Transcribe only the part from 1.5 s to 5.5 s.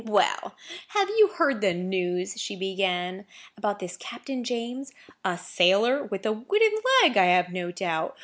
the news," she began, "about this Captain James? A